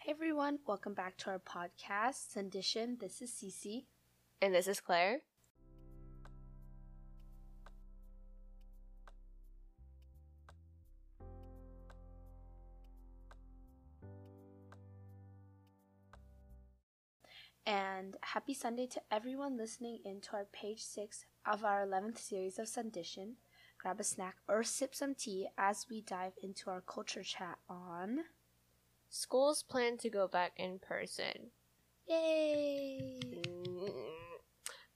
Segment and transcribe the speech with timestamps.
[0.00, 3.00] Hey everyone, welcome back to our podcast, Sundition.
[3.00, 3.84] This is Cece.
[4.40, 5.22] And this is Claire.
[17.66, 22.60] And happy Sunday to everyone listening in to our page six of our 11th series
[22.60, 23.32] of Sundition.
[23.78, 28.20] Grab a snack or sip some tea as we dive into our culture chat on.
[29.08, 31.50] Schools plan to go back in person.
[32.08, 33.20] Yay!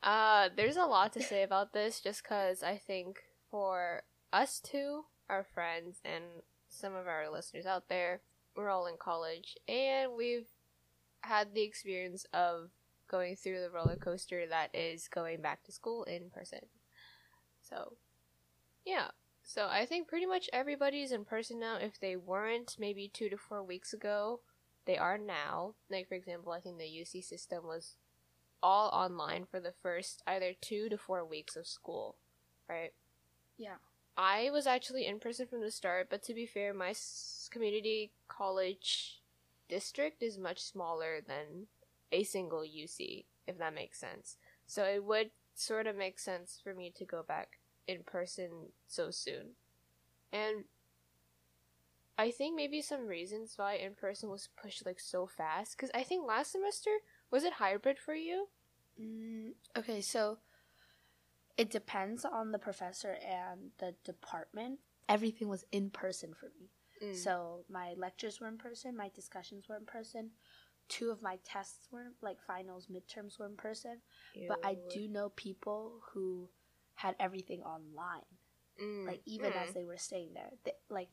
[0.02, 4.02] Uh, there's a lot to say about this just because I think for
[4.32, 6.24] us two, our friends, and
[6.68, 8.20] some of our listeners out there,
[8.56, 10.48] we're all in college and we've
[11.20, 12.70] had the experience of
[13.08, 16.60] going through the roller coaster that is going back to school in person.
[17.62, 17.94] So,
[18.84, 19.08] yeah.
[19.42, 21.76] So I think pretty much everybody's in person now.
[21.76, 24.40] If they weren't maybe two to four weeks ago,
[24.86, 25.74] they are now.
[25.90, 27.96] Like, for example, I think the UC system was
[28.62, 32.16] all online for the first either two to four weeks of school,
[32.68, 32.92] right?
[33.58, 33.76] Yeah.
[34.16, 36.94] I was actually in person from the start, but to be fair, my
[37.50, 39.20] community college
[39.68, 41.66] district is much smaller than
[42.12, 44.36] a single UC, if that makes sense.
[44.66, 48.50] So it would sort of make sense for me to go back in person
[48.86, 49.50] so soon.
[50.32, 50.64] And
[52.18, 56.02] I think maybe some reasons why in person was pushed like so fast, because I
[56.02, 56.90] think last semester,
[57.30, 58.48] was it hybrid for you?
[59.00, 60.38] Mm, okay, so
[61.56, 64.78] it depends on the professor and the department.
[65.08, 66.70] Everything was in person for me.
[67.02, 67.16] Mm.
[67.16, 70.30] So my lectures were in person, my discussions were in person.
[70.88, 73.98] Two of my tests were like finals, midterms were in person.
[74.48, 76.48] But I do know people who
[76.94, 78.26] had everything online.
[78.80, 79.56] Mm, Like even mm.
[79.56, 80.50] as they were staying there.
[80.64, 81.08] They, like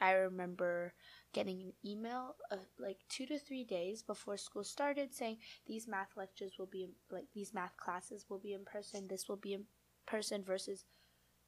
[0.00, 0.94] I remember
[1.32, 6.16] getting an email uh, like 2 to 3 days before school started saying these math
[6.16, 9.54] lectures will be in, like these math classes will be in person, this will be
[9.54, 9.64] in
[10.06, 10.84] person versus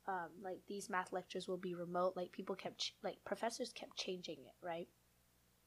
[0.07, 2.15] um, like these math lectures will be remote.
[2.17, 4.89] Like people kept ch- like professors kept changing it, right?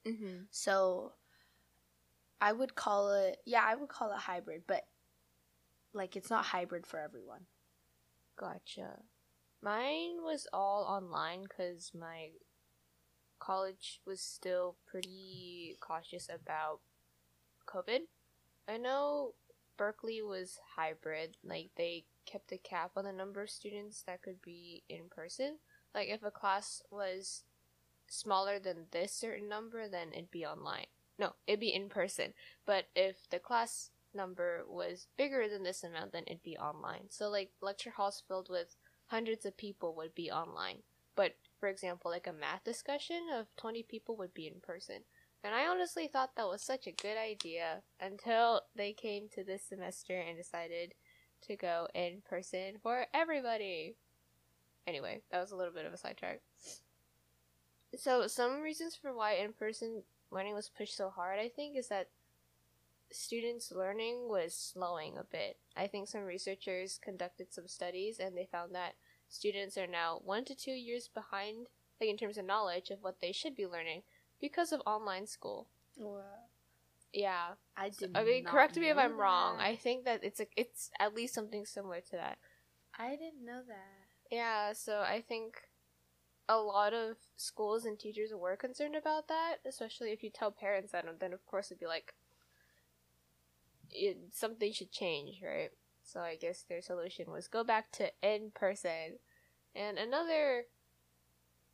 [0.04, 0.48] Mhm.
[0.50, 1.14] So
[2.40, 4.86] I would call it yeah, I would call it hybrid, but
[5.92, 7.46] like it's not hybrid for everyone.
[8.38, 9.00] Gotcha.
[9.60, 12.30] Mine was all online because my
[13.40, 16.80] college was still pretty cautious about
[17.66, 18.00] COVID.
[18.68, 19.34] I know
[19.76, 24.40] Berkeley was hybrid, like they kept a cap on the number of students that could
[24.40, 25.58] be in person.
[25.94, 27.44] Like if a class was
[28.08, 30.86] smaller than this certain number, then it'd be online.
[31.18, 32.34] No, it'd be in person.
[32.64, 37.06] But if the class number was bigger than this amount, then it'd be online.
[37.08, 40.82] So like lecture halls filled with hundreds of people would be online.
[41.16, 44.98] But for example, like a math discussion of 20 people would be in person.
[45.42, 49.62] And I honestly thought that was such a good idea until they came to this
[49.62, 50.94] semester and decided
[51.42, 53.96] to go in person for everybody.
[54.86, 56.40] Anyway, that was a little bit of a sidetrack.
[57.96, 61.88] So, some reasons for why in person learning was pushed so hard, I think, is
[61.88, 62.08] that
[63.10, 65.56] students' learning was slowing a bit.
[65.76, 68.94] I think some researchers conducted some studies and they found that
[69.28, 71.68] students are now one to two years behind,
[72.00, 74.02] like in terms of knowledge of what they should be learning
[74.40, 75.68] because of online school.
[75.96, 76.22] Wow.
[77.12, 78.10] Yeah, I did.
[78.14, 79.58] I mean, correct me if I'm wrong.
[79.58, 82.38] I think that it's a, it's at least something similar to that.
[82.98, 84.34] I didn't know that.
[84.34, 85.56] Yeah, so I think
[86.48, 90.92] a lot of schools and teachers were concerned about that, especially if you tell parents
[90.92, 92.14] that, then of course it'd be like,
[93.90, 95.70] it, something should change, right?
[96.02, 99.18] So I guess their solution was go back to in person.
[99.74, 100.64] And another,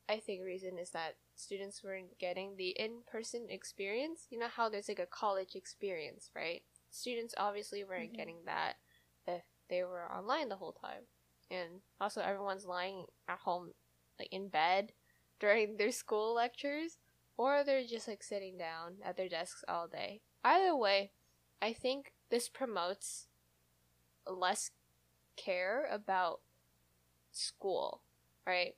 [0.08, 4.26] I think, reason is that students weren't getting the in person experience.
[4.30, 6.62] You know how there's like a college experience, right?
[6.90, 8.16] Students obviously weren't Mhm.
[8.16, 8.76] getting that
[9.26, 11.06] if they were online the whole time
[11.50, 13.74] and also everyone's lying at home
[14.18, 14.92] like in bed
[15.40, 16.98] during their school lectures
[17.36, 21.12] or they're just like sitting down at their desks all day either way
[21.64, 23.26] i think this promotes
[24.26, 24.70] less
[25.36, 26.40] care about
[27.32, 28.02] school
[28.46, 28.74] right?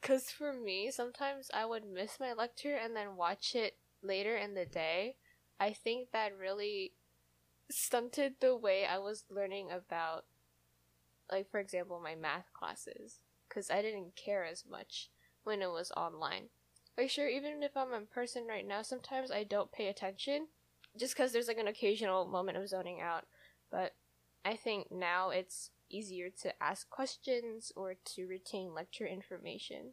[0.00, 4.54] Because for me sometimes i would miss my lecture and then watch it later in
[4.54, 5.16] the day.
[5.60, 6.92] I think that really
[7.70, 10.24] stunted the way i was learning about
[11.30, 15.10] like for example my math classes because i didn't care as much
[15.44, 16.44] when it was online.
[16.96, 17.28] Like sure?
[17.28, 20.48] Even if i'm in person right now sometimes i don't pay attention
[20.96, 23.24] just because there's like an occasional moment of zoning out
[23.70, 23.94] but
[24.44, 29.92] i think now it's easier to ask questions or to retain lecture information.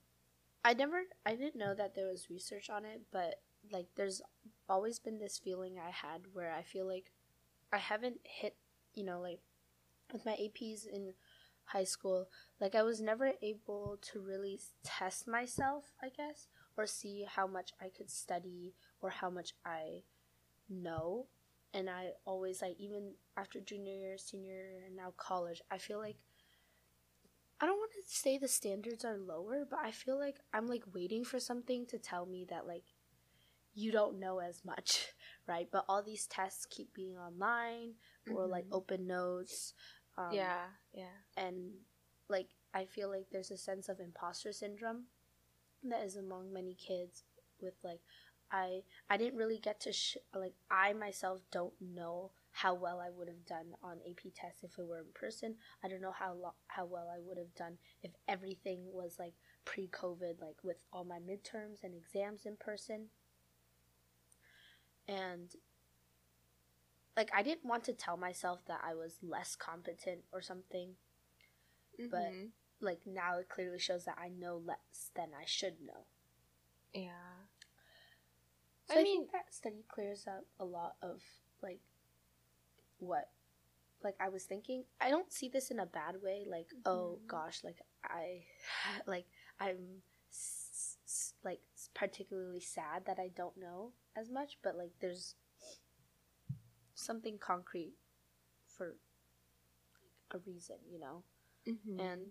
[0.64, 4.22] I never, I didn't know that there was research on it, but like there's
[4.70, 7.12] always been this feeling I had where I feel like
[7.72, 8.56] I haven't hit,
[8.94, 9.40] you know, like
[10.12, 11.14] with my APs in
[11.66, 12.28] high school,
[12.60, 16.48] like I was never able to really test myself, I guess,
[16.78, 20.04] or see how much I could study or how much I
[20.70, 21.28] know.
[21.74, 26.00] And I always like even after junior year, senior year, and now college, I feel
[26.00, 26.18] like
[27.60, 30.84] I don't want to say the standards are lower, but I feel like I'm like
[30.94, 32.84] waiting for something to tell me that like
[33.74, 35.08] you don't know as much,
[35.48, 35.68] right?
[35.72, 37.96] But all these tests keep being online
[38.28, 38.72] or like Mhm.
[38.72, 39.74] open notes.
[40.18, 41.18] Um, yeah, yeah.
[41.38, 41.72] and
[42.30, 45.06] like I feel like there's a sense of imposter syndrome
[45.84, 47.24] that is among many kids
[47.62, 48.02] with like
[48.56, 53.10] I I didn't really get to sh- like I myself don't know how well I
[53.10, 55.56] would have done on AP tests if it were in person.
[55.84, 59.34] I don't know how lo- how well I would have done if everything was like
[59.66, 63.10] pre-COVID like with all my midterms and exams in person.
[65.08, 65.54] And
[67.18, 70.96] like I didn't want to tell myself that I was less competent or something
[71.98, 72.52] But- Mhm.
[72.82, 76.06] like now it clearly shows that I know less than I should know.
[76.94, 77.48] yeah.
[78.88, 81.22] So I I, mean- think that study clears up a lot of
[81.62, 81.80] like
[83.00, 83.30] what
[84.04, 84.84] like I was thinking.
[85.02, 87.28] I don't see this in a bad way like oh Mhm.
[87.28, 88.46] gosh like I
[89.08, 89.26] like
[89.60, 91.62] I'm s- s- like
[91.94, 95.36] particularly sad that I don't know as much but like there's
[96.94, 97.94] something concrete
[98.68, 98.96] for
[100.32, 101.24] like a reason, you know.
[101.68, 102.00] Mhm.
[102.00, 102.22] And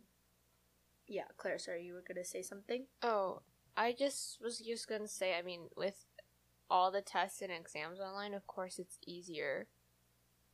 [1.06, 2.86] yeah, Claire, sorry, you were gonna say something.
[3.02, 3.42] Oh,
[3.76, 5.34] I just was just gonna say.
[5.36, 6.04] I mean, with
[6.70, 9.68] all the tests and exams online, of course, it's easier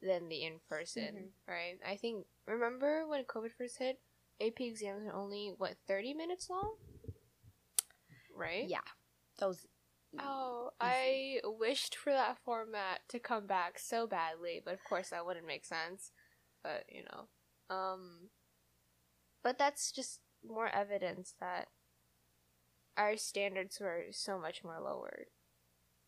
[0.03, 1.33] than the in person, Mhm.
[1.47, 1.79] right?
[1.85, 2.27] I think.
[2.47, 4.01] Remember when COVID first hit?
[4.41, 6.77] AP exams were only what thirty minutes long,
[8.35, 8.67] right?
[8.69, 8.81] Yeah,
[9.39, 9.67] those.
[10.19, 11.41] Oh, Easy.
[11.41, 15.47] I wished for that format to come back so badly, but of course that wouldn't
[15.47, 16.11] make sense.
[16.63, 17.29] But you know,
[17.75, 18.31] um,
[19.43, 21.69] but that's just more evidence that
[22.97, 25.27] our standards were so much more lowered.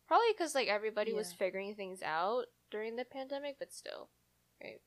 [0.07, 4.09] Probably because like everybody was figuring things out during the pandemic, but still,
[4.61, 4.81] right?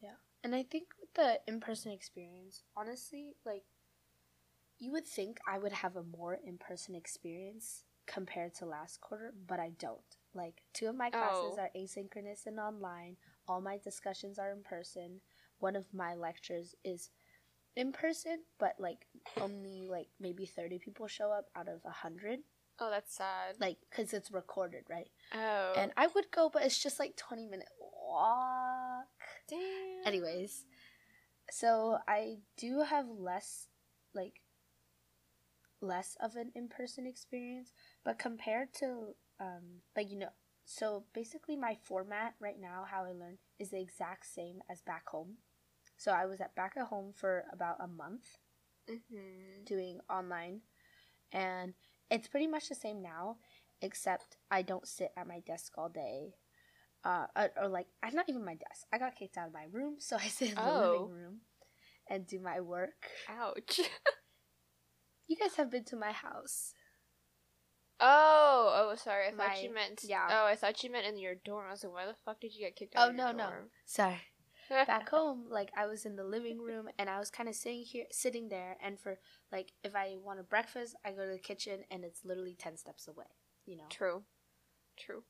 [0.00, 3.64] Yeah, and I think with the in-person experience, honestly, like
[4.78, 9.58] you would think I would have a more in-person experience compared to last quarter, but
[9.60, 10.00] I don't.
[10.34, 11.60] Like two of my classes Oh.
[11.60, 13.16] are asynchronous and online.
[13.48, 15.20] All my discussions are in person.
[15.58, 17.10] One of my lectures is
[17.76, 19.06] in person, but like
[19.40, 22.40] only like maybe 30 people show up out of 100
[22.80, 23.56] Oh, that's sad.
[23.60, 25.10] like cuz it's recorded, right?
[25.34, 29.06] oh, And I would go, but it's just like 20 minute walk.
[29.48, 30.06] damn.
[30.06, 30.64] Anyways,
[31.50, 33.68] so I do have less,
[34.14, 34.40] like,
[35.80, 37.72] less of an in person experience,
[38.04, 40.30] but compared to, um, like, you know,
[40.64, 45.08] so basically my format right now, how I learn, is the exact same as back
[45.08, 45.36] home.
[45.96, 48.38] So I was at back at home for about a month
[48.88, 49.64] Mhm.
[49.64, 50.62] doing online,
[51.32, 51.74] and
[52.10, 53.36] it's pretty much the same now,
[53.80, 56.34] except I don't sit at my desk all day.
[57.04, 58.86] Uh, or, or like, I'm not even my desk.
[58.92, 60.90] I got kicked out of my room, so I sit in the Oh.
[60.90, 61.40] living room
[62.08, 63.10] and do my work.
[63.28, 63.80] Ouch.
[65.26, 66.74] You guys have been to my house.
[67.98, 69.28] Oh, oh, sorry.
[69.28, 70.02] I thought you meant.
[70.04, 70.26] yeah.
[70.30, 71.64] Oh, I thought you meant in your dorm.
[71.66, 73.06] I was like, why the fuck did you get kicked out?
[73.06, 73.70] Oh of your no, no, dorm?
[73.86, 74.20] sorry.
[74.86, 77.82] Back home, like I was in the living room and I was kind of sitting
[77.84, 79.18] here, sitting there, and for
[79.52, 82.76] like if I want a breakfast, I go to the kitchen and it's literally ten
[82.76, 83.26] steps away.
[83.66, 83.90] You know.
[83.90, 84.24] True.
[84.96, 85.24] True.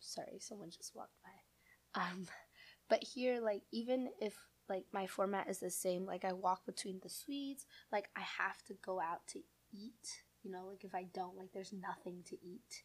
[0.00, 2.26] sorry someone just walked by um
[2.88, 4.36] but here like even if
[4.68, 8.62] like my format is the same like i walk between the suites like i have
[8.64, 9.40] to go out to
[9.72, 12.84] eat you know like if i don't like there's nothing to eat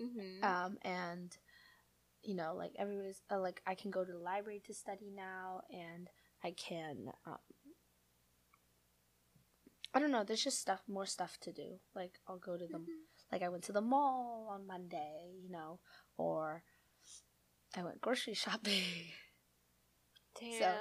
[0.00, 0.42] Mm-hmm.
[0.42, 1.36] um and
[2.26, 5.62] you know like everybody's uh, like i can go to the library to study now
[5.70, 6.08] and
[6.44, 7.38] i can um
[9.94, 12.80] i don't know there's just stuff more stuff to do like i'll go to the
[13.32, 15.80] like I went to the mall on Monday, you know,
[16.16, 16.62] or
[17.76, 18.82] I went grocery shopping.
[20.40, 20.60] Damn.
[20.60, 20.72] so,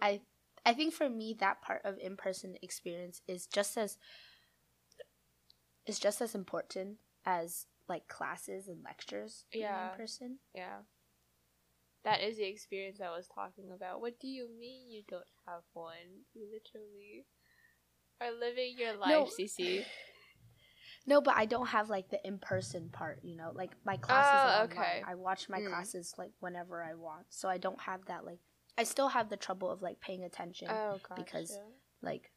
[0.00, 0.20] I
[0.66, 3.98] I think for me that part of in-person experience is just as
[5.86, 6.96] is just as important
[7.26, 9.90] as like classes and lectures Yeah.
[9.92, 10.38] in person.
[10.54, 10.78] yeah.
[12.04, 14.00] That is the experience I was talking about.
[14.02, 16.24] What do you mean you don't have one?
[16.34, 17.24] You literally
[18.20, 19.24] are living your life, No.
[19.24, 19.84] Cece.
[21.06, 23.52] No, but I don't have like the in-person part, you know.
[23.54, 25.02] Like my classes Oh, are okay.
[25.06, 25.68] I watch my Mm.
[25.68, 27.26] classes like whenever I want.
[27.28, 28.38] So I don't have that like
[28.78, 31.18] I still have the trouble of like paying attention Oh, gosh.
[31.18, 31.58] because-
[32.02, 32.32] like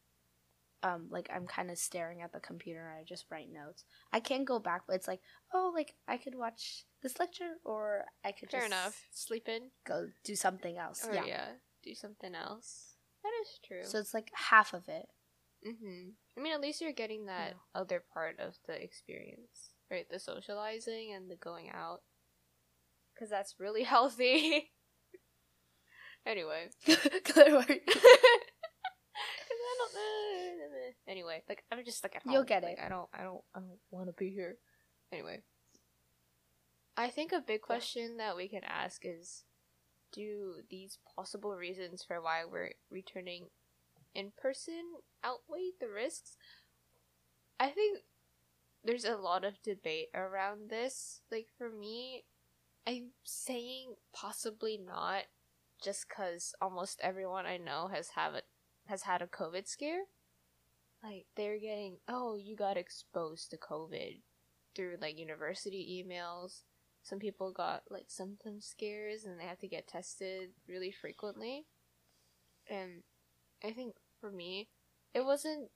[0.84, 3.84] um like I'm kind of staring at the computer and I just write notes.
[4.14, 5.22] I can't go back, but it's like,
[5.54, 9.02] oh, like I could watch this lecture or I could Fair just enough.
[9.12, 9.72] Sleep in.
[9.86, 11.06] go do something else.
[11.08, 11.26] Or yeah.
[11.26, 11.48] yeah.
[11.84, 12.96] Do something else.
[13.24, 13.84] That is true.
[13.84, 15.06] So it's like half of it.
[15.66, 20.06] hmm I mean, at least you're getting that other part of the experience, right?
[20.10, 22.02] The socializing and the going out.
[23.14, 24.72] Because that's really healthy.
[26.26, 26.70] anyway.
[29.78, 30.94] Claire, what are you- 'Cause I don't know.
[31.08, 32.34] Anyway, like I'm just stuck at home.
[32.34, 32.84] You'll get Like, it.
[32.84, 33.10] I don't.
[33.14, 33.44] I don't.
[33.56, 34.58] I don't want to be here.
[35.12, 35.44] Anyway,
[36.96, 39.46] I think a big question that we can ask is,
[40.12, 43.50] do these possible reasons for why we're returning
[44.14, 46.38] in person outweigh the risks?
[47.60, 48.04] I think
[48.84, 51.22] there's a lot of debate around this.
[51.32, 52.26] Like for me,
[52.86, 55.26] I'm saying possibly not,
[55.82, 58.46] just because almost everyone I know has have it
[58.88, 60.04] has had a COVID scare.
[61.04, 64.22] Like they're getting, oh, you got exposed to COVID
[64.76, 66.62] through like university emails.
[67.04, 71.66] Some people got like symptom scares and they have to get tested really frequently.
[72.70, 73.04] And
[73.64, 74.70] I think for me,
[75.14, 75.70] it wasn't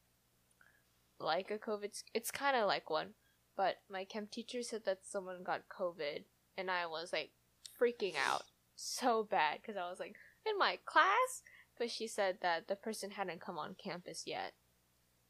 [1.20, 1.96] like a COVID.
[1.96, 3.10] sc- It's kind of like one,
[3.56, 6.24] but my chem teacher said that someone got COVID,
[6.58, 7.32] and I was like
[7.80, 8.44] freaking out
[8.76, 10.16] so bad because I was like
[10.46, 11.44] in my class,
[11.82, 14.54] but she said that the person hadn't come on campus yet,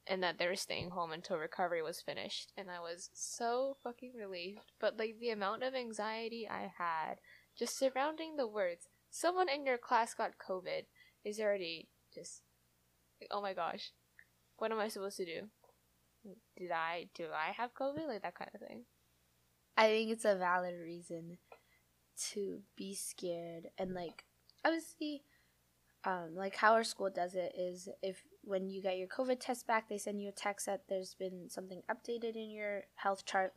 [0.06, 4.12] and that they were staying home until recovery was finished, and I was so fucking
[4.20, 4.74] relieved.
[4.78, 7.20] But like the amount of anxiety I had
[7.58, 10.88] just surrounding the words "someone in your class got COVID"
[11.24, 12.42] is already just
[13.22, 13.92] like, oh my gosh,
[14.58, 15.48] what am I supposed to do?
[16.58, 18.10] Did I do I have COVID?
[18.10, 18.84] Like that kind of thing.
[19.78, 21.38] I think it's a valid reason
[22.34, 24.26] to be scared and like
[24.66, 25.24] obviously
[26.04, 29.68] um like how our school does it is if when you get your COVID test
[29.68, 33.54] back they send you a text that there's been something updated in your health chart.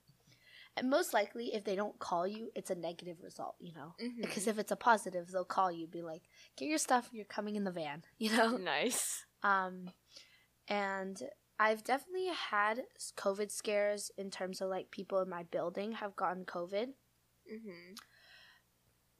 [0.76, 3.94] And most likely if they don't call you it's a negative result, you know.
[4.02, 4.22] Mm-hmm.
[4.22, 6.22] Because if it's a positive they'll call you be like,
[6.56, 8.56] "Get your stuff, you're coming in the van." You know?
[8.56, 9.24] nice.
[9.42, 9.90] Um,
[10.68, 11.20] and
[11.58, 12.82] I've definitely had
[13.16, 16.88] COVID scares in terms of like people in my building have gotten COVID.
[17.52, 17.94] Mm-hmm.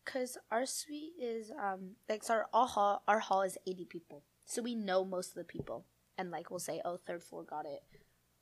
[0.04, 4.22] Cause our suite is um like so our all hall our hall is eighty people,
[4.44, 5.86] so we know most of the people,
[6.18, 7.82] and like we'll say oh third floor got it,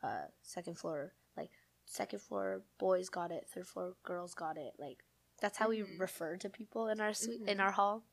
[0.02, 1.50] uh second floor like
[1.87, 5.04] second floor boys got it, third floor girls got it, like
[5.40, 5.99] that's how we Mhm.
[6.00, 7.61] refer to people in our suite in Mhm.
[7.64, 8.04] our hall.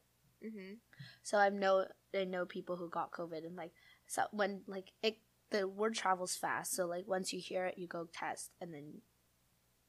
[0.44, 0.76] Mm-hmm.
[1.24, 3.74] So I know I know people who got COVID and like
[4.08, 5.18] so when like it
[5.50, 6.74] the word travels fast.
[6.74, 9.02] So like once you hear it, you go test and then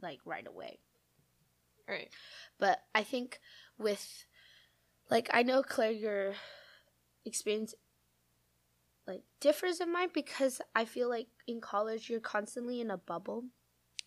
[0.01, 0.81] like right away.
[1.91, 2.09] Right.
[2.59, 3.41] But I think
[3.79, 4.25] with
[5.11, 6.35] like I know Claire your
[7.27, 7.75] experience
[9.07, 13.45] like differs in mine because I feel like in college you're constantly in a bubble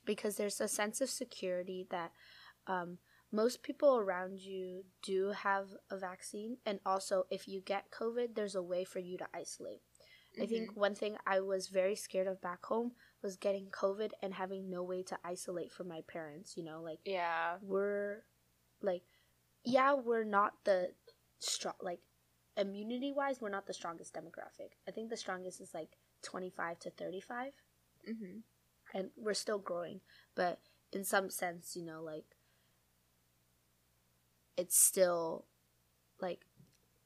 [0.05, 2.11] because there's a sense of security that
[2.67, 2.99] um,
[3.31, 6.57] most people around you do have a vaccine.
[6.65, 9.81] And also if you get covid there's a way for you to isolate.
[10.41, 14.33] I think one thing i was very scared of back home was getting covid and
[14.33, 17.55] having no way to isolate from my parents you know like Yeah.
[17.61, 18.23] we're
[18.81, 19.03] like
[19.63, 20.89] yeah we're not the
[21.39, 21.99] strong like
[22.57, 26.89] immunity wise we're not the strongest demographic i think the strongest is like 25 to
[26.91, 27.51] 35
[28.09, 28.39] Mm-hmm.
[28.97, 30.01] and we're still growing
[30.35, 30.59] but
[30.91, 32.25] in some sense you know like
[34.57, 35.45] it's still
[36.19, 36.41] like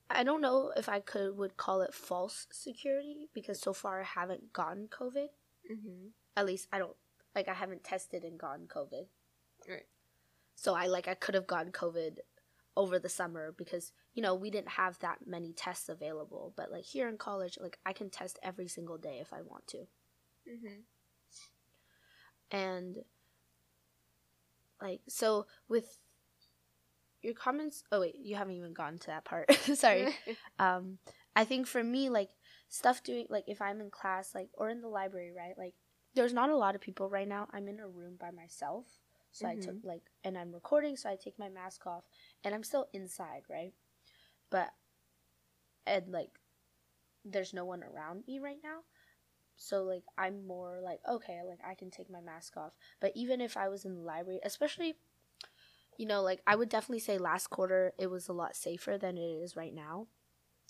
[0.09, 4.03] i don't know if i could would call it false security because so far i
[4.03, 5.27] haven't gotten covid
[5.71, 6.07] Mm-hmm.
[6.35, 6.95] at least i don't
[7.35, 9.07] like i haven't tested and gotten covid
[9.67, 9.85] Right.
[10.55, 12.17] so i like i could have gotten covid
[12.75, 16.85] over the summer because you know we didn't have that many tests available but like
[16.85, 19.87] here in college like i can test every single day if i want to
[20.49, 20.79] Mm-hmm.
[22.51, 22.97] and
[24.81, 25.97] like so with
[27.21, 30.13] your comments oh wait you haven't even gotten to that part sorry
[30.59, 30.97] um
[31.35, 32.29] i think for me like
[32.69, 35.57] stuff doing like if i'm in class like or in the library right?
[35.57, 35.73] Like
[36.15, 37.47] there's not a lot of people right now.
[37.53, 38.85] I'm in a room by myself.
[39.31, 42.03] So i took like and i'm recording so i take my mask off
[42.43, 43.73] and i'm still inside right?
[44.49, 44.69] But
[45.85, 46.31] and like
[47.25, 48.79] there's no one around me right now.
[49.57, 52.73] So like i'm more like okay like i can take my mask off.
[52.99, 54.95] But even if i was in the library especially
[55.97, 59.17] you know like i would definitely say last quarter it was a lot safer than
[59.17, 60.07] it is right now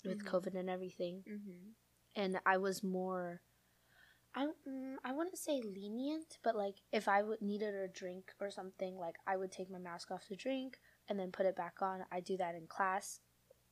[0.04, 0.26] with Mhm.
[0.26, 1.24] covid and everything.
[1.28, 1.70] Mm-hmm.
[2.18, 3.40] And i was more
[4.34, 8.50] i mm, i wouldn't say lenient but like if i would needed a drink or
[8.50, 10.76] something like i would take my mask off to drink
[11.08, 12.04] and then put it back on.
[12.12, 13.20] I do that in class.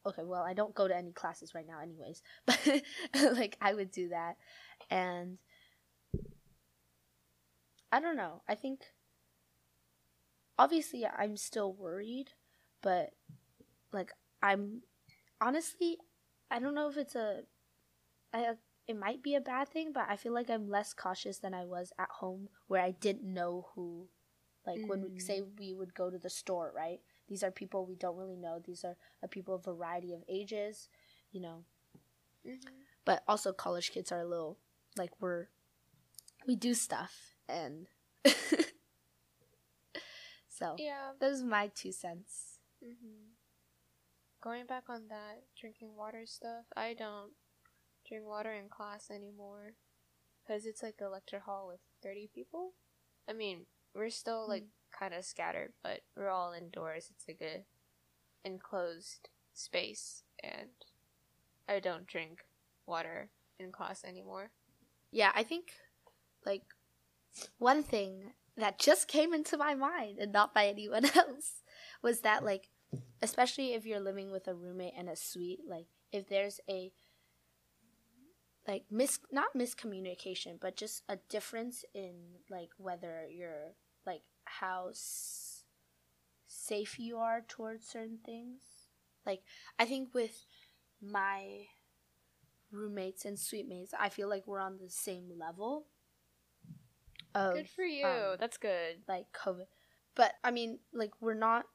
[0.05, 2.83] Okay well i don't go to any classes right now anyways but
[3.37, 4.37] like i would do that.
[4.89, 5.39] And
[7.91, 8.43] I don't know.
[8.49, 8.83] I think
[10.59, 12.31] obviously I'm still worried,
[12.83, 13.11] but
[13.93, 14.13] like
[14.43, 14.83] I'm
[15.41, 15.99] honestly
[16.51, 17.43] I don't know if it's a
[18.37, 18.55] I,
[18.87, 21.65] it might be a bad thing, but I feel like I'm less cautious than I
[21.65, 24.09] was at home where I didn't know who
[24.67, 24.89] like mm.
[24.89, 27.01] when we say we would go to the store, right?
[27.29, 28.61] These are people we don't really know.
[28.65, 30.89] These are a people of variety of ages,
[31.33, 31.65] you know.
[32.47, 32.75] Mm-hmm.
[33.05, 34.59] But also college kids are a little
[34.97, 35.49] like we're
[36.47, 37.87] we do stuff and
[40.49, 43.31] so yeah those are my two cents mm-hmm.
[44.41, 47.33] going back on that drinking water stuff i don't
[48.09, 49.75] drink water in class anymore.
[50.43, 52.73] Because it's like a lecture hall with 30 people.
[53.29, 55.05] I mean we're still like mm-hmm.
[55.05, 57.11] kind of scattered but we're all indoors.
[57.11, 57.65] It's like a
[58.47, 60.69] enclosed space and
[61.69, 62.41] i don't drink
[62.87, 64.51] water in class anymore.
[65.11, 65.73] Yeah i think
[66.45, 66.63] like
[67.59, 71.63] one thing that just came into my mind and not by anyone else
[72.03, 72.69] was that like
[73.21, 76.93] especially if you're living with a roommate and a suite like if there's a
[78.67, 82.15] like mis not miscommunication but just a difference in
[82.51, 83.73] like whether you're
[84.07, 85.65] like how s-
[86.47, 88.61] safe you are towards certain things
[89.25, 89.43] like
[89.79, 90.47] i think with
[91.01, 91.67] my
[92.73, 95.87] roommates and suite mates i feel like we're on the same level
[97.37, 98.07] of good for you.
[98.07, 99.03] Um, That's good.
[99.07, 99.67] Like COVID,
[100.15, 101.67] but I mean, like we're not.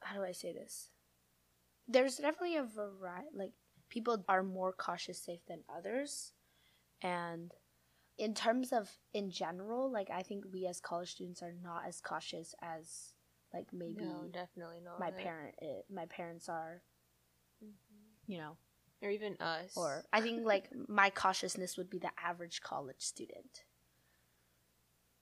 [0.00, 0.90] How do I say this?
[1.86, 3.28] There's definitely a variety.
[3.34, 3.52] Like
[3.94, 6.32] people are more cautious safe than others,
[7.00, 7.54] and
[8.18, 12.00] in terms of in general, like I think we as college students are not as
[12.00, 13.14] cautious as
[13.52, 14.98] like maybe no, definitely not.
[14.98, 16.82] My parent, it, my parents are,
[17.64, 18.32] mm-hmm.
[18.32, 18.56] you know,
[19.00, 19.76] or even us.
[19.76, 23.62] Or I think like my cautiousness would be the average college student.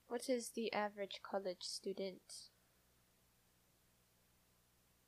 [0.07, 2.21] What is the average college student?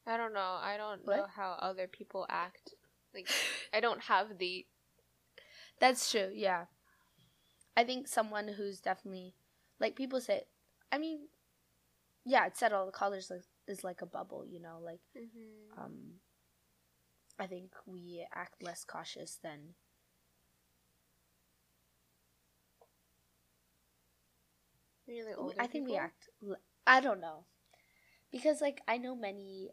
[0.08, 0.58] I don't know.
[0.62, 1.17] I don't what?
[1.17, 2.75] know how other people act.
[3.15, 3.30] Like
[3.73, 4.65] I don't have the
[5.80, 6.32] That's true.
[6.34, 6.65] Yeah.
[7.78, 9.34] I think someone who's definitely
[9.80, 10.43] like people say
[10.91, 11.28] I mean
[12.25, 15.82] yeah, it's said all the college is, is like a bubble, you know, like mm-hmm.
[15.82, 16.19] um
[17.39, 19.75] I think we act less cautious than
[25.08, 25.56] Really older.
[25.60, 25.93] I think people?
[25.93, 26.30] we act.
[26.88, 27.45] I don't know,
[28.32, 29.69] because like I know many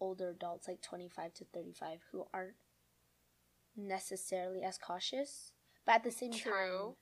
[0.00, 2.56] older adults, like twenty five to thirty five, who aren't
[3.76, 5.52] necessarily as cautious,
[5.86, 6.52] but at the same True.
[6.52, 6.94] time,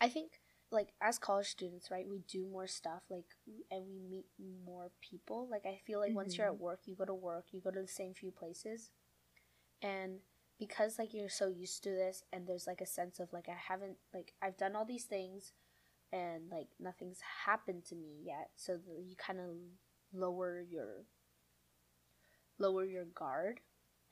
[0.00, 0.32] I think
[0.70, 3.26] like as college students, right, we do more stuff, like,
[3.70, 4.26] and we meet
[4.64, 5.48] more people.
[5.50, 6.16] Like I feel like mm-hmm.
[6.16, 6.62] once you're at mm-hmm.
[6.62, 8.90] work, you go to work, you go to the same few places,
[9.82, 10.20] and
[10.58, 13.56] because like you're so used to this and there's like a sense of like I
[13.68, 15.52] haven't like I've done all these things
[16.12, 19.56] and like nothing's happened to me yet so you kind of
[20.14, 21.06] lower your
[22.60, 23.58] lower your guard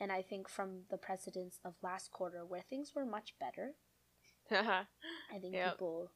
[0.01, 3.75] and i think from the precedents of last quarter where things were much better
[4.51, 5.73] i think yep.
[5.73, 6.11] people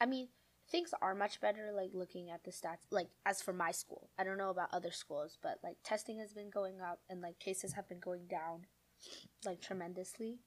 [0.00, 0.28] i mean
[0.70, 4.10] things are much better like looking at the stats like as for my school.
[4.18, 7.38] I don't know about other schools but like testing has been going up and like
[7.38, 8.66] cases have been going down
[9.44, 10.40] like tremendously.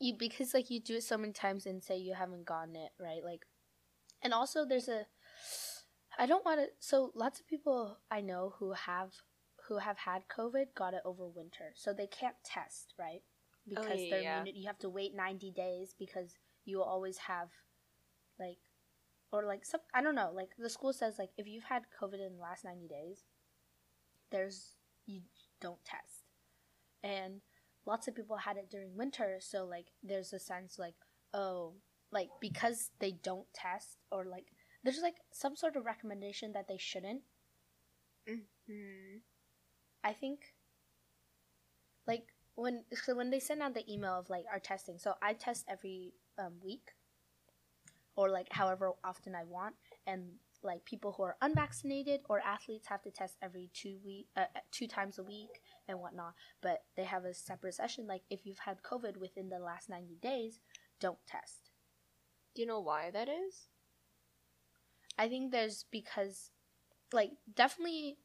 [0.00, 2.90] You because like you do it so many times and say you haven't gotten it
[2.98, 3.22] right?
[3.24, 3.46] Like
[4.22, 5.06] and also there's a
[6.18, 9.12] i don't want to so lots of people i know who have
[9.68, 13.22] who have had covid got it over winter so they can't test right
[13.68, 14.44] because oh, yeah, yeah.
[14.46, 17.48] you have to wait 90 days because you will always have
[18.38, 18.58] like
[19.30, 22.24] or like some i don't know like the school says like if you've had covid
[22.26, 23.24] in the last 90 days
[24.30, 24.74] there's
[25.06, 25.20] you
[25.60, 26.24] don't test
[27.02, 27.40] and
[27.86, 30.94] lots of people had it during winter, so like there's a sense like,
[31.34, 31.74] oh,
[32.12, 34.46] like because they don't test or like
[34.84, 37.22] there's like some sort of recommendation that they shouldn't.
[38.28, 39.18] Mm-hmm.
[40.08, 40.40] I think
[42.06, 45.34] like when so when they send out the email of like our testing, so I
[45.34, 46.92] test every um, week
[48.16, 49.74] or like however often I want,
[50.06, 50.22] and
[50.62, 54.60] like people who are unvaccinated or athletes have to test every two week uh, uh,
[54.72, 58.58] two times a week and whatnot but they have a separate session like if you've
[58.58, 60.58] had covid within the last 90 days
[61.00, 61.70] don't test.
[62.54, 63.68] Do you know why that is?
[65.16, 66.50] I think there's because
[67.12, 68.18] like definitely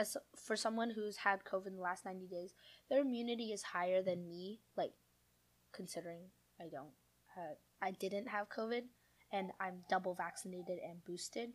[0.00, 2.54] as for someone who's had covid in the last 90 days
[2.88, 4.92] their immunity is higher than me like
[5.72, 6.22] considering
[6.60, 6.94] i don't
[7.36, 8.82] uh, i didn't have covid
[9.32, 11.50] and i'm double vaccinated and boosted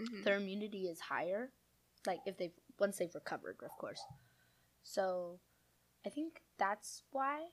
[0.00, 0.22] mm-hmm.
[0.24, 1.50] their immunity is higher.
[2.06, 4.00] Like if they've once they've recovered, of course.
[4.82, 5.40] So
[6.04, 7.46] I think that's why.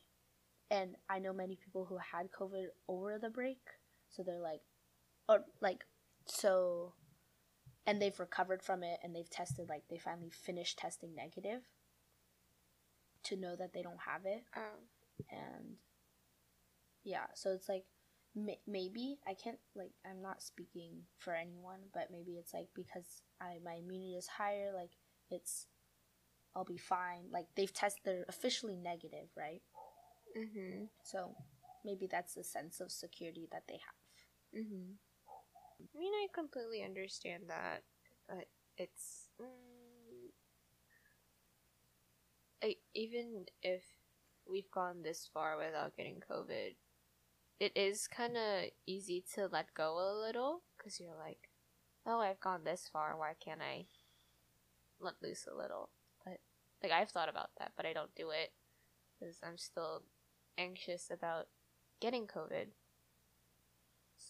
[0.71, 3.61] and I know many people who had COVID over the break,
[4.09, 4.61] so they're like,
[5.29, 5.85] or like,
[6.25, 6.93] so,
[7.85, 11.61] and they've recovered from it and they've tested like they finally finished testing negative
[13.23, 14.89] to know that they don't have it, Um,
[15.29, 15.77] and
[17.03, 17.85] yeah, so it's like
[18.67, 23.59] maybe I can't like I'm not speaking for anyone, but maybe it's like because I
[23.63, 24.91] my immunity is higher, like
[25.29, 25.67] it's
[26.55, 27.29] I'll be fine.
[27.31, 29.61] Like they've tested they're officially negative, right?
[30.35, 30.89] mhm.
[31.03, 31.35] So
[31.85, 33.95] maybe that's the sense of security that they have.
[34.53, 34.97] Mhm.
[35.83, 37.83] I mean, I completely understand that,
[38.27, 40.31] but it's mm,
[42.63, 43.83] I, even if
[44.49, 46.75] we've gone this far without getting COVID,
[47.59, 51.49] it is kind of easy to let go a little because you're like,
[52.05, 53.17] oh, I've gone this far.
[53.17, 53.85] Why can't I
[54.99, 55.89] let loose a little?
[56.25, 56.39] But
[56.81, 58.51] like I've thought about that, but I don't do it
[59.19, 60.03] because I'm still
[60.57, 61.47] anxious about
[62.01, 62.67] getting COVID.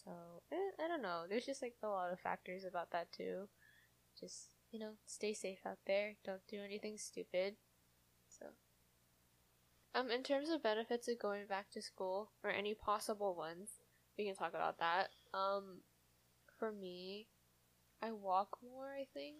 [0.04, 1.24] So eh, I don't know.
[1.28, 3.48] There's just like a lot of factors about that too.
[4.18, 6.14] Just you know, stay safe out there.
[6.24, 7.56] Don't do anything stupid.
[8.28, 8.46] So,
[9.94, 13.70] um, in terms of benefits of going back to school or any possible ones,
[14.18, 15.08] we can talk about that.
[15.32, 15.80] Um,
[16.58, 17.28] for me,
[18.02, 18.94] I walk more.
[18.94, 19.36] I think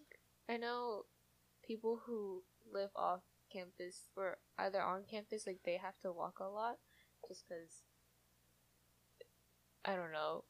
[0.48, 1.04] I know
[1.66, 3.22] people who live off
[3.52, 6.76] campus or either on campus, like they have to walk a lot,
[7.28, 7.82] just because
[9.84, 10.44] I don't know.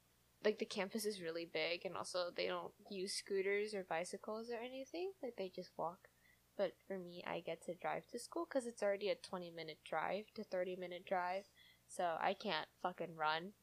[0.44, 4.58] Like the campus is really big, and also they don't use scooters or bicycles or
[4.62, 5.12] anything.
[5.22, 6.08] Like they just walk.
[6.56, 9.78] But for me, I get to drive to school because it's already a twenty minute
[9.84, 11.44] drive to thirty minute drive,
[11.88, 13.52] so I can't fucking run.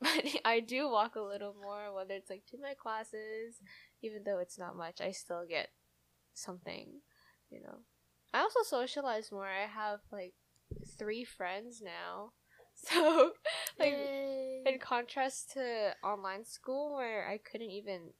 [0.00, 3.60] But I do walk a little more, whether it's like to my classes,
[4.00, 5.00] even though it's not much.
[5.00, 5.70] I still get
[6.34, 7.00] something,
[7.50, 7.78] you know.
[8.32, 9.46] I also socialize more.
[9.48, 10.34] I have like
[10.98, 12.32] three friends now.
[12.90, 13.32] So,
[13.78, 14.12] like,
[14.64, 18.10] in contrast to online school where I couldn't even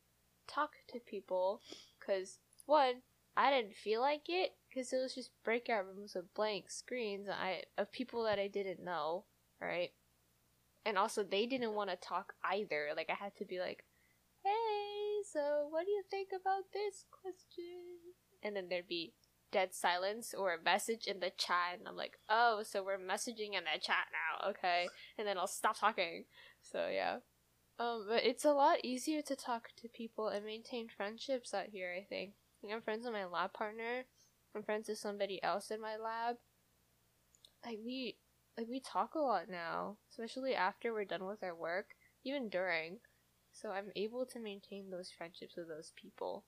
[0.47, 1.62] talk to people
[1.99, 3.03] because one,
[3.37, 7.62] I didn't feel like it because it was just breakout rooms with blank screens I
[7.77, 9.25] of people that I didn't know,
[9.61, 9.90] right?
[10.85, 12.90] And also they didn't want to talk either.
[12.97, 13.85] Like I had to be like,
[14.44, 19.14] "Hey, so what do you think about this question?" And then there'd be
[19.51, 23.55] dead silence or a message in the chat and I'm like, "Oh, so we're messaging
[23.55, 24.51] in the chat now.
[24.51, 26.25] Okay." And then I'll stop talking.
[26.61, 27.19] So, yeah.
[27.79, 31.95] Um, but it's a lot easier to talk to people and maintain friendships out here,
[31.97, 32.33] I think.
[32.71, 34.05] I'm friends with my lab partner.
[34.55, 36.37] I'm friends with somebody else in my lab.
[37.65, 38.17] Like we
[38.57, 42.99] like we talk a lot now, especially after we're done with our work, even during.
[43.53, 46.45] So I'm able to maintain those friendships with those people.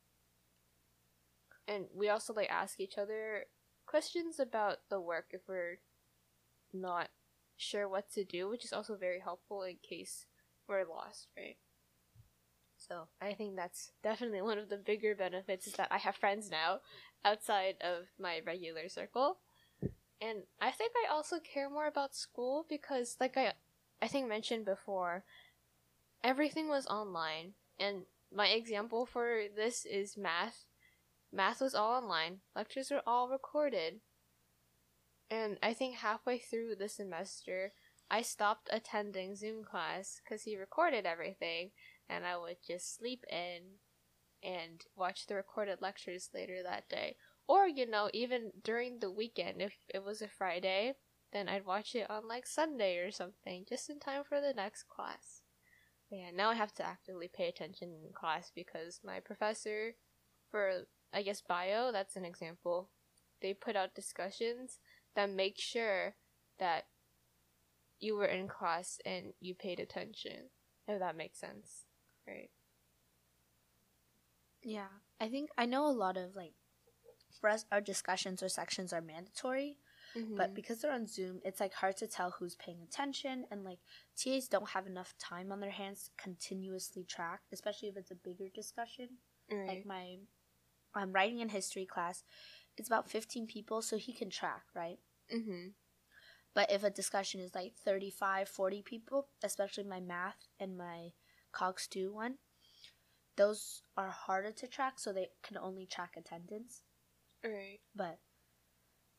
[1.71, 3.45] And we also like ask each other
[3.87, 5.79] questions about the work if we're
[6.73, 7.11] not
[7.57, 10.27] sure what to do, which is also very helpful in case
[10.67, 11.59] we're lost, right?
[12.77, 16.51] So I think that's definitely one of the bigger benefits is that I have friends
[16.51, 16.81] now
[17.25, 19.39] outside of my regular circle.
[20.21, 23.53] And I think I also care more about school because like I
[24.03, 25.23] I think mentioned before,
[26.25, 30.65] everything was online and my example for this is math.
[31.33, 32.41] Math was all online.
[32.57, 34.01] Lectures were all recorded.
[35.31, 37.73] And I think halfway through the semester,
[38.11, 41.71] I stopped attending Zoom class because he recorded everything,
[42.09, 43.79] and I would just sleep in
[44.43, 47.17] and watch the recorded lectures later that day.
[47.47, 50.95] Or, you know, even during the weekend, if it was a Friday,
[51.33, 54.89] then I'd watch it on like Sunday or something, just in time for the next
[54.89, 55.43] class.
[56.09, 59.95] But yeah, now I have to actively pay attention in class because my professor,
[60.51, 62.91] for I guess bio, that's an example,
[63.43, 64.79] they put out discussions
[65.15, 66.15] that make sure
[66.59, 66.87] that
[68.01, 70.51] you were in class and you paid attention.
[70.89, 71.85] If that makes sense.
[72.27, 72.51] Right.
[74.63, 74.89] Yeah,
[75.21, 76.53] I think I know a lot of like
[77.41, 79.79] for us our discussions or sections are mandatory,
[80.17, 80.37] Mm-hmm.
[80.37, 83.79] but because they're on Zoom, it's like hard to tell who's paying attention and like
[84.17, 88.17] TAs don't have enough time on their hands to continuously track, especially if it's a
[88.17, 89.09] bigger discussion.
[89.51, 89.69] right.
[89.69, 90.17] Like my
[90.95, 92.25] um, writing and history class,
[92.77, 94.99] it's about 15 people, so he can track, right?
[95.33, 95.69] mm-hmm.
[96.55, 101.13] But if a discussion is like 35, 40 people, especially my math and my
[101.53, 102.39] COGS 2 one,
[103.37, 106.83] those are harder to track, so they can only track attendance.
[107.45, 107.81] Right.
[107.95, 108.19] But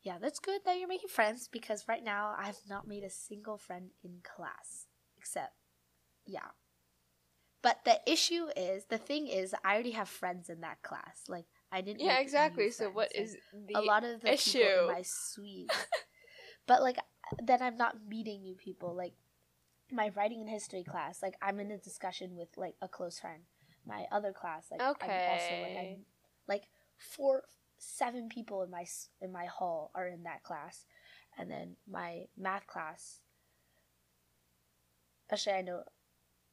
[0.03, 3.09] yeah, that's good that you're making friends because right now I have not made a
[3.09, 4.87] single friend in class.
[5.17, 5.53] Except,
[6.25, 6.49] yeah.
[7.61, 11.23] But the issue is, the thing is, I already have friends in that class.
[11.27, 12.01] Like, I didn't.
[12.01, 12.69] Yeah, exactly.
[12.71, 14.81] So what is the a lot of the people issue?
[14.81, 15.71] in my suite?
[16.67, 16.97] but like
[17.41, 18.95] then I'm not meeting new people.
[18.95, 19.13] Like
[19.91, 23.43] my writing and history class, like I'm in a discussion with like a close friend.
[23.85, 25.79] My other class, like I'm also like Okay.
[25.79, 26.05] I'm,
[26.47, 26.63] like
[26.97, 27.43] four,
[27.77, 28.85] seven people in my
[29.21, 30.85] in my hall are in that class,
[31.37, 33.21] and then my math class.
[35.31, 35.83] Actually, I know,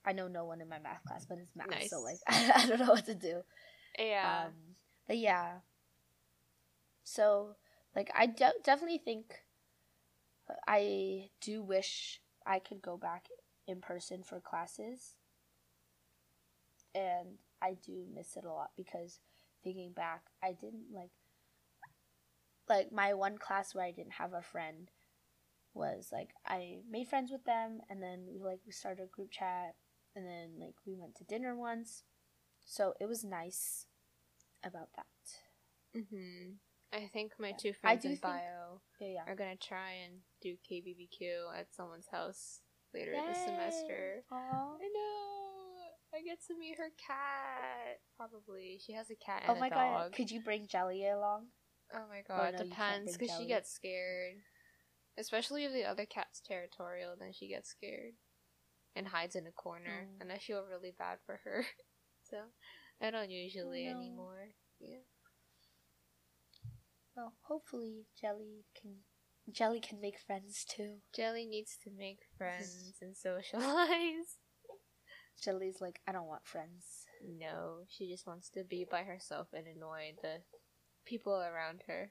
[0.05, 2.51] I know no one in my math class, but it's math, so like Nice.
[2.65, 3.43] I don't know what to do.
[3.99, 4.45] Yeah.
[4.47, 4.53] Um,
[5.09, 5.61] but yeah.
[7.03, 7.57] So,
[7.97, 9.43] like, I de- definitely think
[10.49, 13.29] uh, I do wish I could go back
[13.67, 15.17] in person for classes.
[16.95, 19.21] And I do miss it a lot because
[19.65, 21.11] thinking back, I didn't like
[22.69, 24.91] like my one class where I didn't have a friend
[25.75, 29.31] was like I made friends with them and then we like we started a group
[29.31, 29.75] chat
[30.17, 32.05] and then like we went to dinner once.
[32.65, 33.88] So it was nice
[34.65, 35.07] about that.
[35.95, 36.53] hmm
[36.93, 37.57] I think my Yeah.
[37.59, 39.25] two friends in think- bio Yeah, yeah.
[39.27, 42.63] are gonna try and do KBBQ at someone's house
[42.95, 44.25] later this semester.
[44.31, 44.77] Aw.
[44.81, 45.91] I know.
[46.15, 48.01] I get to meet her cat.
[48.17, 48.79] Probably.
[48.79, 51.49] She has a cat Oh my a god, could you bring Jelly along?
[51.93, 54.37] Oh my Or god, no, depends because she gets scared.
[55.19, 58.15] Especially if the other cat's territorial, then she gets scared
[58.97, 60.21] and hides in a corner, Mm.
[60.23, 61.67] and I feel really bad for her.
[62.23, 62.53] so
[63.01, 63.99] I don't usually no.
[63.99, 64.49] anymore.
[64.81, 64.99] Yeah.
[67.17, 68.97] Well, hopefully Jelly can
[69.51, 70.97] Jelly can make friends too.
[71.15, 74.39] Jelly needs to make friends and socialize.
[75.43, 77.07] Jelly's like, I don't want friends.
[77.25, 80.43] No, she just wants to be by herself and annoy the
[81.07, 82.11] people around her.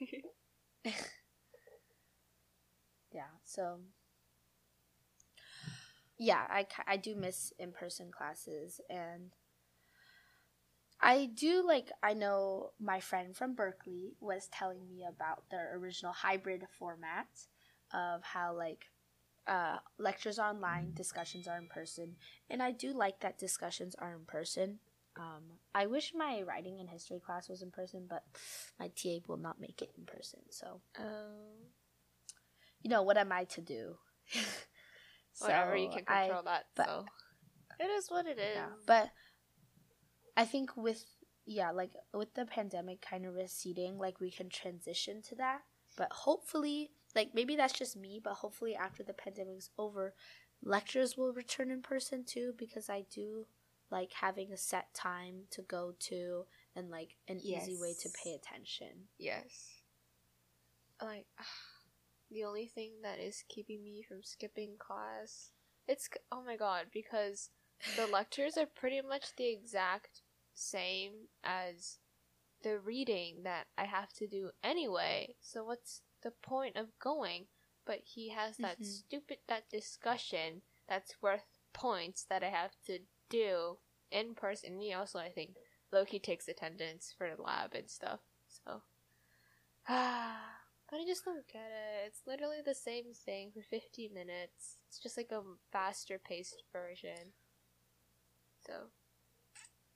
[3.16, 3.78] Yeah, so
[6.18, 9.32] yeah, I, I do miss in person classes and
[11.00, 16.12] I do like I know my friend from Berkeley was telling me about their original
[16.12, 17.26] hybrid format
[17.92, 18.86] of how like
[19.46, 22.16] uh, lectures are online, discussions are in person,
[22.50, 24.80] and I do like that discussions are in person.
[25.18, 25.42] Um,
[25.74, 28.24] I wish my writing and history class was in person, but
[28.80, 30.40] my TA will not make it in person.
[30.50, 31.70] So Um,
[32.82, 33.96] you know what am I to do?
[35.38, 36.66] whatever, you So can I- control that.
[36.74, 37.04] but- so
[37.78, 38.56] it is what it is.
[38.56, 39.10] Yeah, but
[40.36, 41.04] I think with
[41.46, 45.62] yeah, like with the pandemic kind of receding, like we can transition to that.
[45.96, 50.14] But hopefully, like maybe that's just me, but hopefully after the pandemic's over,
[50.62, 53.46] lectures will return in person too because I do
[53.90, 56.44] like having a set time to go to
[56.74, 59.08] and like an easy way to pay attention.
[59.18, 59.82] Yes.
[61.00, 61.44] Like, ah,
[62.30, 65.52] the only thing that is keeping me from skipping class,
[65.86, 67.50] it's oh my god, because
[67.96, 70.22] the lectures are pretty much the exact
[70.56, 71.98] same as
[72.62, 75.36] the reading that I have to do anyway.
[75.40, 77.48] So what's the point of going?
[77.86, 78.84] But he has that Mhm.
[78.84, 83.78] stupid that discussion that's worth points that I have to do
[84.10, 84.74] in person.
[84.74, 85.56] And he also, I think,
[85.92, 88.20] lowkey takes attendance for the lab and stuff.
[88.48, 88.82] So,
[89.88, 92.06] ah, but I just don't get it.
[92.08, 94.78] It's literally the same thing for 50 minutes.
[94.88, 95.42] It's just like a
[95.72, 97.34] faster paced version.
[98.66, 98.90] So,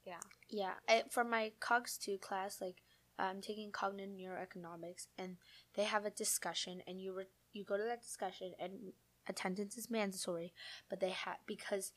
[0.04, 0.20] yeah.
[0.50, 2.82] Yeah, I, for my Cogs 2 class, like
[3.18, 5.36] I'm taking cognitive neuroeconomics, and
[5.74, 8.92] they have a discussion, and you re- you go to that discussion, and
[9.28, 10.52] attendance is mandatory,
[10.88, 11.92] but they have because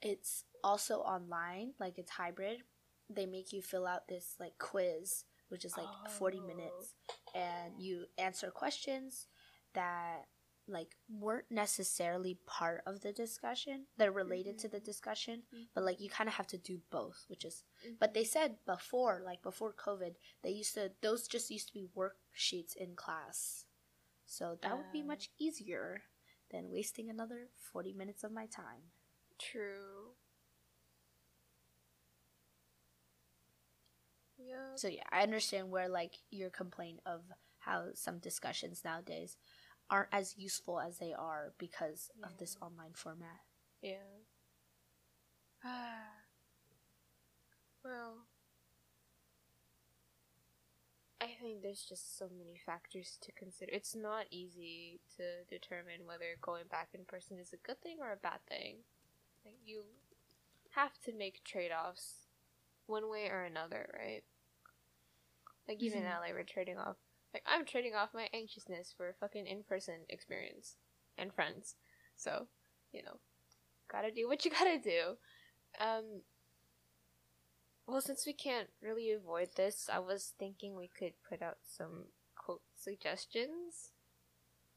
[0.00, 2.58] it's also online, like it's hybrid.
[3.10, 7.38] They make you fill out this like quiz, which is like forty minutes, oh.
[7.38, 9.26] and you answer questions
[9.74, 10.26] that
[10.68, 13.86] like weren't necessarily part of the discussion.
[13.96, 14.84] They're related to the mm-hmm.
[14.84, 15.64] discussion, mm-hmm.
[15.74, 17.64] but like you kind of have to do both, which is
[17.98, 18.28] but they mm-hmm.
[18.28, 22.94] said before, like before COVID, they used to those just used to be worksheets in
[22.94, 23.64] class.
[24.26, 26.02] So that would be much easier
[26.50, 28.92] than wasting another 40 minutes of my time.
[29.38, 30.12] True.
[34.36, 34.76] Yeah.
[34.76, 37.22] So yeah, I understand where like your complaint of
[37.58, 39.36] how some discussions nowadays
[39.90, 43.40] aren't as useful as they are because of this online format.
[43.82, 44.22] Yeah.
[45.64, 46.24] Ah.
[47.84, 48.26] well,
[51.20, 53.72] I think there's just so many factors to consider.
[53.72, 58.12] It's not easy to determine whether going back in person is a good thing or
[58.12, 58.84] a bad thing.
[59.44, 59.84] Like you
[60.70, 62.28] have to make trade-offs
[62.86, 64.24] one way or another, right?
[65.68, 66.04] Like even Mhm.
[66.04, 66.96] now, like we're trading off.
[67.34, 70.76] Like I'm trading off my anxiousness for a fucking in-person experience
[71.16, 71.76] and friends.
[72.16, 72.46] So,
[72.92, 73.20] you know,
[73.90, 75.16] gotta do what you gotta do.
[75.80, 76.22] Um,
[77.86, 82.06] well, since we can't really avoid this, I was thinking we could put out some
[82.36, 83.92] quote suggestions.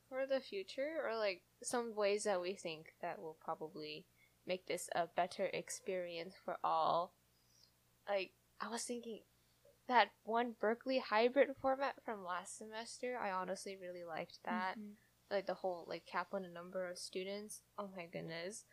[0.10, 4.06] for the future or like some ways that we think that will probably
[4.46, 7.14] make this a better experience for all.
[8.08, 9.22] Like I was thinking
[9.92, 14.78] that one Berkeley hybrid format from last semester, I honestly really liked that.
[14.78, 14.96] Mhm.
[15.30, 17.62] Like the whole like cap on the number of students.
[17.78, 18.66] Oh my goodness.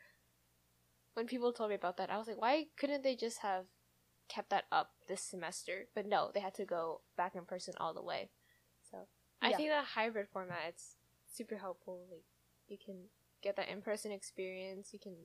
[1.14, 3.66] When people told me about that, I was like, why couldn't they just have
[4.28, 5.88] kept that up this semester?
[5.94, 8.30] But no, they had to go back in person all the way.
[8.90, 9.08] So
[9.42, 12.06] I think that hybrid format it's super helpful.
[12.10, 12.24] Like
[12.68, 13.08] you can
[13.42, 14.92] get that in person experience.
[14.92, 15.16] You can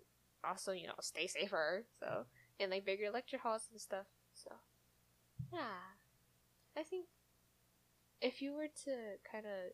[0.43, 1.85] also, you know, stay safer.
[1.99, 2.25] So
[2.59, 4.07] in like bigger lecture halls and stuff.
[4.33, 4.51] So
[5.53, 5.93] yeah.
[6.77, 7.05] I think
[8.21, 9.73] if you were to kind of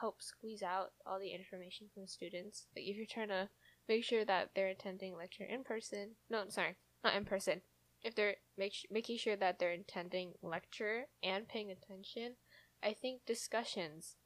[0.00, 3.48] help squeeze out all the information from students, like if you're trying to
[3.88, 7.62] make sure that they're attending lecture in person, no, sorry, not in person.
[8.02, 12.36] If they're make, making sure that they're attending lecture and paying attention,
[12.82, 14.16] I think discussions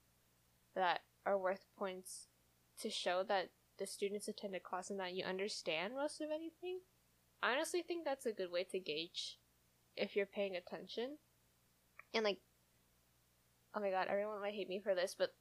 [0.75, 2.27] that are worth points
[2.81, 6.81] to show that the students attended class and that you understand most of anything.
[7.43, 9.39] I honestly think that's a good way to gauge
[10.01, 11.19] if you're paying attention.
[12.15, 12.39] And like,
[13.75, 15.35] oh my god, everyone might hate me for this, but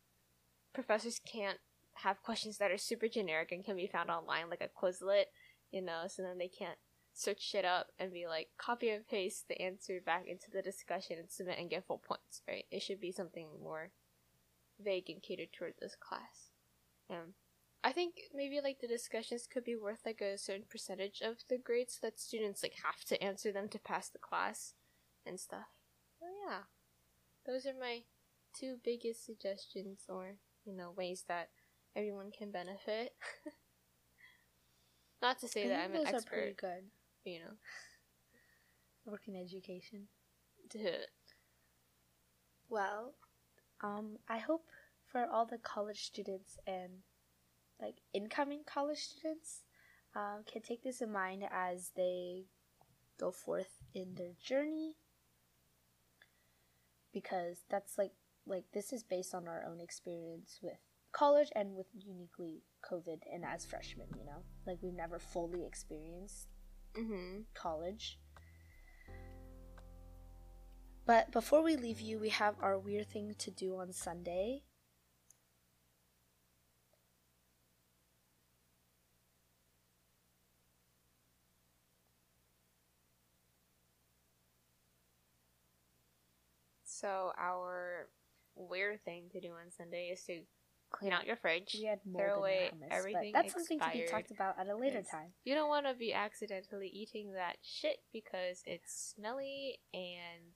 [0.74, 1.58] professors can't
[2.04, 5.26] have questions that are super generic and can be found online, like a Quizlet,
[5.72, 6.78] you know, so then they can't
[7.14, 11.18] search shit up and be like, copy and paste the answer back into the discussion
[11.18, 12.66] and submit and get full points, right?
[12.72, 13.92] It should be something more
[14.80, 16.52] vague and catered toward this class.
[17.10, 17.34] Um,
[17.90, 21.58] I think maybe like the discussions could be worth like a certain percentage of the
[21.58, 24.76] grades so that students like have to answer them to pass the class
[25.26, 25.66] and stuff.
[26.20, 26.60] So yeah,
[27.48, 28.02] those are my
[28.56, 31.50] two biggest suggestions or you know ways that
[31.96, 33.14] everyone can benefit.
[35.24, 36.84] Not to say I that I'm an those are pretty expert, good.
[37.26, 37.54] you know.
[39.12, 40.10] Work in education.
[42.70, 43.16] Well,
[43.82, 44.66] um, I hope
[45.08, 47.02] for all the college students and
[47.82, 49.64] like incoming college students
[50.16, 52.46] um, can take this in mind as they
[53.20, 54.96] go forth in their journey
[57.14, 58.12] because that's like
[58.46, 60.78] like this is based on our own experience with
[61.12, 66.48] college and with uniquely COVID and as freshmen, you know, like we've never fully experienced
[66.98, 67.42] mm-hmm.
[67.54, 68.20] college.
[71.06, 74.64] But before we leave you, we have our weird thing to do on Sunday.
[87.00, 88.10] So our
[88.56, 90.42] weird thing to do on Sunday is to
[90.92, 91.76] clean out your fridge.
[91.80, 94.60] We had more throw than away hummus, everything but that's something to be talked about
[94.60, 95.30] at a later time.
[95.46, 100.54] You don't want to be accidentally eating that shit because it's smelly and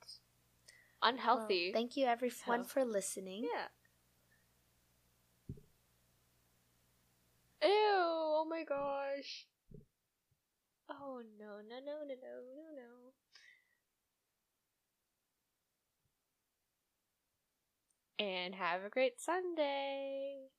[1.01, 1.71] unhealthy.
[1.73, 3.43] Well, thank you everyone So- for listening.
[3.53, 3.67] yeah.
[7.62, 7.69] Ew!
[7.69, 9.47] Oh my gosh.
[10.89, 13.12] Oh no no no no no no no.
[18.17, 20.49] And have a great Sunday.